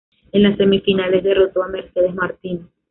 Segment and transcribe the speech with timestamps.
[0.31, 2.65] En las semifinales, derrotó a Mercedes Martinez.